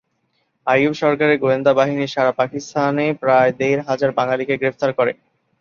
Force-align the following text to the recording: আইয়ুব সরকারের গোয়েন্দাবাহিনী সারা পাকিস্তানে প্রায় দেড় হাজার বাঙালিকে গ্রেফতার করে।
আইয়ুব 0.67 0.93
সরকারের 1.01 1.37
গোয়েন্দাবাহিনী 1.39 2.05
সারা 2.07 2.31
পাকিস্তানে 2.33 3.05
প্রায় 3.21 3.51
দেড় 3.59 3.81
হাজার 3.89 4.11
বাঙালিকে 4.17 4.53
গ্রেফতার 4.57 4.91
করে। 4.93 5.11